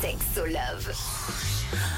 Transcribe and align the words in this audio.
Sexo 0.00 0.44
Love. 0.46 0.92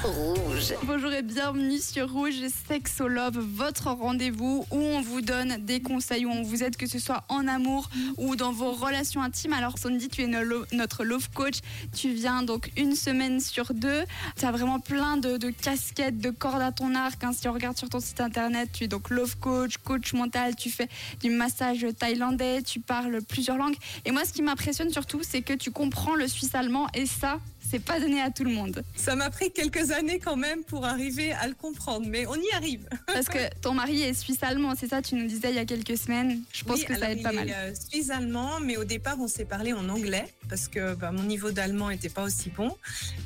Rouge. 0.03 0.73
Bonjour 0.83 1.11
et 1.13 1.23
bienvenue 1.23 1.79
sur 1.79 2.11
Rouge 2.11 2.35
Sexo 2.67 3.07
Love, 3.07 3.39
votre 3.39 3.87
rendez-vous 3.89 4.65
où 4.69 4.77
on 4.77 5.01
vous 5.01 5.21
donne 5.21 5.57
des 5.65 5.81
conseils, 5.81 6.25
où 6.25 6.29
on 6.29 6.43
vous 6.43 6.61
aide, 6.61 6.75
que 6.75 6.85
ce 6.87 6.99
soit 6.99 7.23
en 7.29 7.47
amour 7.47 7.89
ou 8.17 8.35
dans 8.35 8.51
vos 8.51 8.71
relations 8.71 9.23
intimes. 9.23 9.53
Alors, 9.53 9.79
Sandy, 9.79 10.09
tu 10.09 10.21
es 10.23 10.27
no- 10.27 10.63
notre 10.73 11.03
love 11.03 11.29
coach. 11.33 11.55
Tu 11.95 12.13
viens 12.13 12.43
donc 12.43 12.69
une 12.77 12.95
semaine 12.95 13.39
sur 13.39 13.73
deux. 13.73 14.03
Tu 14.37 14.45
as 14.45 14.51
vraiment 14.51 14.79
plein 14.79 15.17
de, 15.17 15.49
casquettes, 15.49 16.19
de 16.19 16.29
cordes 16.29 16.61
à 16.61 16.71
ton 16.71 16.93
arc. 16.93 17.23
hein. 17.23 17.31
Si 17.33 17.47
on 17.47 17.53
regarde 17.53 17.77
sur 17.77 17.89
ton 17.89 17.99
site 17.99 18.21
internet, 18.21 18.69
tu 18.73 18.83
es 18.83 18.87
donc 18.87 19.09
love 19.09 19.37
coach, 19.39 19.77
coach 19.77 20.13
mental, 20.13 20.55
tu 20.55 20.69
fais 20.69 20.87
du 21.21 21.31
massage 21.31 21.85
thaïlandais, 21.97 22.61
tu 22.61 22.79
parles 22.79 23.21
plusieurs 23.23 23.57
langues. 23.57 23.77
Et 24.05 24.11
moi, 24.11 24.23
ce 24.25 24.33
qui 24.33 24.43
m'impressionne 24.43 24.91
surtout, 24.91 25.21
c'est 25.23 25.41
que 25.41 25.53
tu 25.53 25.71
comprends 25.71 26.13
le 26.15 26.27
allemand 26.55 26.87
et 26.93 27.05
ça, 27.05 27.39
c'est 27.69 27.79
pas 27.83 27.99
donné 27.99 28.21
à 28.21 28.29
tout 28.29 28.43
le 28.43 28.51
monde. 28.51 28.83
Ça 28.95 29.15
m'a 29.15 29.29
pris 29.29 29.51
quelques 29.51 29.91
années 29.91 30.19
quand 30.19 30.35
même 30.35 30.63
pour 30.63 30.85
arriver 30.85 31.31
à 31.33 31.47
le 31.47 31.53
comprendre, 31.53 32.05
mais 32.07 32.27
on 32.27 32.35
y 32.35 32.51
arrive. 32.55 32.87
Parce 33.07 33.27
que 33.27 33.39
ton 33.61 33.73
mari 33.73 34.01
est 34.03 34.13
suisse-allemand, 34.13 34.73
c'est 34.77 34.87
ça, 34.89 35.01
tu 35.01 35.15
nous 35.15 35.27
disais 35.27 35.49
il 35.49 35.55
y 35.55 35.59
a 35.59 35.65
quelques 35.65 35.97
semaines. 35.97 36.41
Je 36.51 36.63
pense 36.63 36.79
Oui, 36.79 36.85
que 36.85 36.93
ça 36.95 37.05
alors 37.05 37.17
aide 37.17 37.23
pas 37.23 37.31
mal. 37.31 37.49
euh, 37.53 37.73
suisse-allemand, 37.89 38.59
mais 38.61 38.77
au 38.77 38.83
départ, 38.83 39.17
on 39.19 39.27
s'est 39.27 39.45
parlé 39.45 39.73
en 39.73 39.87
anglais 39.89 40.25
parce 40.49 40.67
que 40.67 40.93
bah, 40.95 41.11
mon 41.11 41.23
niveau 41.23 41.51
d'allemand 41.51 41.89
n'était 41.89 42.09
pas 42.09 42.23
aussi 42.23 42.49
bon. 42.49 42.75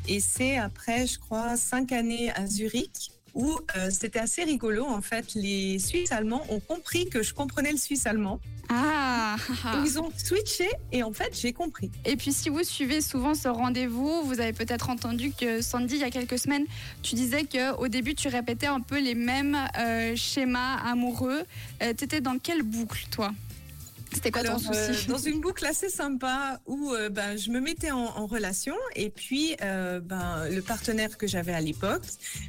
Et 0.07 0.19
c'est 0.19 0.57
après, 0.57 1.07
je 1.07 1.19
crois, 1.19 1.57
cinq 1.57 1.91
années 1.91 2.31
à 2.31 2.45
Zurich 2.47 3.11
où 3.37 3.59
euh, 3.77 3.89
c'était 3.91 4.19
assez 4.19 4.43
rigolo. 4.43 4.83
En 4.83 5.01
fait, 5.01 5.35
les 5.35 5.77
Suisses 5.77 6.11
allemands 6.11 6.43
ont 6.49 6.59
compris 6.59 7.07
que 7.07 7.21
je 7.21 7.33
comprenais 7.33 7.71
le 7.71 7.77
suisse 7.77 8.07
allemand. 8.07 8.41
Ah. 8.69 9.37
Ils 9.85 9.97
ont 9.99 10.11
switché 10.17 10.67
et 10.91 11.03
en 11.03 11.13
fait, 11.13 11.39
j'ai 11.39 11.53
compris. 11.53 11.89
Et 12.03 12.17
puis 12.17 12.33
si 12.33 12.49
vous 12.49 12.63
suivez 12.63 12.99
souvent 12.99 13.33
ce 13.33 13.47
rendez-vous, 13.47 14.23
vous 14.23 14.41
avez 14.41 14.51
peut-être 14.51 14.89
entendu 14.89 15.31
que 15.31 15.61
Sandy, 15.61 15.95
il 15.95 16.01
y 16.01 16.03
a 16.03 16.09
quelques 16.09 16.39
semaines, 16.39 16.65
tu 17.01 17.15
disais 17.15 17.45
qu'au 17.45 17.87
début, 17.87 18.15
tu 18.15 18.27
répétais 18.27 18.67
un 18.67 18.81
peu 18.81 18.99
les 18.99 19.15
mêmes 19.15 19.57
euh, 19.77 20.15
schémas 20.15 20.77
amoureux. 20.83 21.43
tu 21.79 22.03
étais 22.03 22.19
dans 22.19 22.39
quelle 22.39 22.63
boucle, 22.63 23.05
toi? 23.11 23.31
C'était 24.17 24.31
quoi 24.31 24.41
Alors, 24.41 24.59
ton 24.59 24.71
euh, 24.73 24.93
souci 24.93 25.07
dans 25.07 25.19
une 25.19 25.41
boucle 25.41 25.63
assez 25.63 25.89
sympa 25.89 26.59
où 26.65 26.91
euh, 26.91 27.09
ben, 27.09 27.37
je 27.37 27.51
me 27.51 27.59
mettais 27.59 27.91
en, 27.91 27.99
en 27.99 28.25
relation 28.25 28.73
et 28.95 29.11
puis 29.11 29.55
euh, 29.61 29.99
ben, 29.99 30.49
le 30.49 30.63
partenaire 30.63 31.19
que 31.19 31.27
j'avais 31.27 31.53
à 31.53 31.61
l'époque 31.61 32.01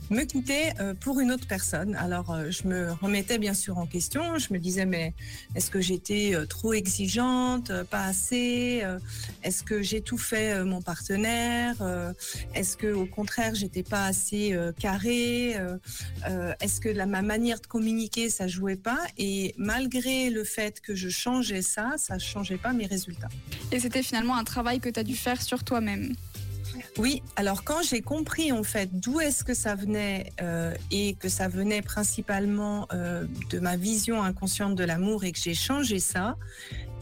me 0.09 0.23
quittait 0.23 0.73
euh, 0.81 0.95
pour 0.95 1.21
une 1.21 1.31
autre 1.31 1.47
personne. 1.47 1.95
Alors 1.97 2.33
euh, 2.33 2.51
je 2.51 2.67
me 2.67 2.93
remettais 2.93 3.37
bien 3.37 3.53
sûr 3.53 3.77
en 3.77 3.85
question. 3.85 4.39
Je 4.39 4.51
me 4.55 4.59
disais 4.59 4.87
mais 4.87 5.13
est-ce 5.55 5.71
que 5.71 5.83
j'étais 5.83 6.35
euh, 6.35 6.47
trop 6.47 6.73
exigeante, 6.73 7.69
euh, 7.69 7.85
pas 7.85 8.05
assez 8.05 8.81
euh, 8.83 8.99
Est-ce 9.43 9.63
que 9.63 9.83
euh, 10.33 10.65
mon 10.65 10.81
partenaire 10.81 11.75
Euh, 11.83 12.15
Est-ce 12.55 12.79
que 12.79 12.91
au 12.95 13.05
contraire 13.05 13.55
j'étais 13.55 13.83
pas 13.83 14.07
assez 14.07 14.55
euh, 14.55 14.73
carrée 14.73 15.55
Euh, 15.59 15.77
euh, 16.31 16.55
Est-ce 16.61 16.81
que 16.81 16.89
la, 16.89 17.05
ma 17.05 17.21
manière 17.21 17.61
de 17.61 17.67
communiquer 17.67 18.31
ça 18.31 18.47
jouait 18.49 18.77
pas? 18.77 19.01
Et 19.19 19.55
malgré 19.59 20.31
le 20.31 20.45
fait 20.45 20.81
que 20.81 20.95
je 20.95 21.11
changeais 21.11 21.58
ça, 21.63 21.95
ça 21.97 22.19
changeait 22.19 22.59
pas 22.59 22.73
mes 22.73 22.87
résultats. 22.87 23.29
Et 23.73 23.81
c'était 23.81 24.03
finalement 24.03 24.37
un 24.37 24.45
travail 24.45 24.81
que 24.81 24.89
tu 24.89 24.99
as 25.01 25.05
dû 25.05 25.17
faire 25.17 25.43
sur 25.43 25.65
toi-même. 25.65 26.15
Oui, 26.99 27.23
alors 27.37 27.65
quand 27.65 27.83
j'ai 27.83 28.03
compris 28.03 28.53
en 28.53 28.63
fait 28.63 28.91
d'où 28.93 29.21
est-ce 29.21 29.45
que 29.45 29.55
ça 29.55 29.75
venait 29.75 30.33
euh, 30.41 30.75
et 30.91 31.15
que 31.15 31.29
ça 31.29 31.49
venait 31.49 31.83
principalement 31.83 32.87
euh, 32.93 33.25
de 33.51 33.59
ma 33.61 33.77
vision 33.77 34.23
inconsciente 34.23 34.75
de 34.75 34.85
l'amour 34.85 35.25
et 35.25 35.33
que 35.33 35.39
j'ai 35.39 35.55
changé 35.55 35.99
ça, 36.01 36.37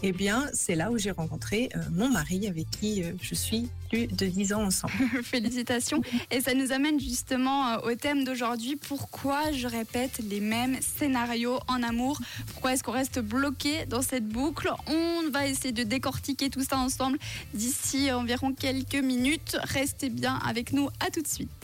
eh 0.02 0.12
bien 0.12 0.46
c'est 0.52 0.74
là 0.74 0.90
où 0.90 0.98
j'ai 0.98 1.10
rencontré 1.10 1.68
euh, 1.74 1.80
mon 1.92 2.08
mari 2.08 2.46
avec 2.46 2.70
qui 2.70 3.02
euh, 3.02 3.12
je 3.20 3.34
suis 3.34 3.68
plus 3.88 4.06
de 4.06 4.26
10 4.26 4.52
ans 4.52 4.64
ensemble. 4.64 4.92
Félicitations. 5.22 6.02
Et 6.30 6.40
ça 6.40 6.54
nous 6.54 6.72
amène 6.72 7.00
justement 7.00 7.68
euh, 7.68 7.90
au 7.90 7.94
thème 7.94 8.24
d'aujourd'hui. 8.24 8.76
Pourquoi 8.76 9.52
je 9.52 9.66
répète 9.66 10.18
les 10.28 10.40
mêmes 10.40 10.76
scénarios 10.80 11.58
en 11.68 11.82
amour? 11.82 12.20
Pourquoi 12.52 12.72
est-ce 12.72 12.82
qu'on 12.82 12.92
reste 12.92 13.20
bloqué 13.20 13.86
dans 13.86 14.02
cette 14.02 14.28
boucle? 14.28 14.70
On 14.86 15.30
va 15.30 15.46
essayer 15.46 15.72
de 15.72 15.82
décortiquer 15.82 16.50
tout 16.50 16.64
ça 16.64 16.78
ensemble 16.78 17.18
d'ici 17.54 18.10
environ 18.12 18.52
quelques 18.52 18.94
minutes. 18.94 19.56
Restez 19.62 20.10
bien 20.10 20.38
avec 20.46 20.72
nous. 20.72 20.88
À 21.00 21.10
tout 21.10 21.22
de 21.22 21.28
suite. 21.28 21.56